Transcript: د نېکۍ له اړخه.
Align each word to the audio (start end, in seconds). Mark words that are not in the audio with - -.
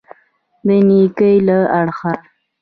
د 0.65 0.67
نېکۍ 0.87 1.35
له 1.47 1.57
اړخه. 1.79 2.13